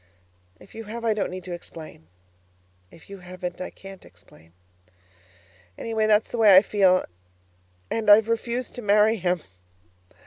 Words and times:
If 0.59 0.73
you 0.73 0.85
have, 0.85 1.05
I 1.05 1.13
don't 1.13 1.29
need 1.29 1.43
to 1.43 1.51
explain; 1.53 2.07
if 2.89 3.07
you 3.07 3.19
haven't, 3.19 3.61
I 3.61 3.69
can't 3.69 4.03
explain. 4.03 4.51
Anyway, 5.77 6.07
that's 6.07 6.31
the 6.31 6.39
way 6.39 6.55
I 6.55 6.63
feel 6.63 7.05
and 7.91 8.09
I've 8.09 8.27
refused 8.27 8.73
to 8.73 8.81
marry 8.81 9.17
him. 9.17 9.41